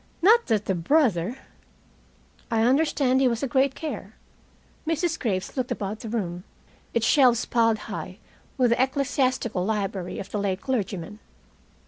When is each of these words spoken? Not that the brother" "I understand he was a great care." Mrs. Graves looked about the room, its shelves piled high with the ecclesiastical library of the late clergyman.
Not 0.23 0.47
that 0.47 0.65
the 0.65 0.73
brother" 0.73 1.37
"I 2.51 2.63
understand 2.63 3.21
he 3.21 3.27
was 3.27 3.43
a 3.43 3.47
great 3.47 3.75
care." 3.75 4.15
Mrs. 4.87 5.19
Graves 5.19 5.55
looked 5.55 5.71
about 5.71 5.99
the 5.99 6.09
room, 6.09 6.43
its 6.91 7.05
shelves 7.05 7.45
piled 7.45 7.77
high 7.85 8.17
with 8.57 8.71
the 8.71 8.81
ecclesiastical 8.81 9.63
library 9.63 10.17
of 10.17 10.31
the 10.31 10.39
late 10.39 10.59
clergyman. 10.61 11.19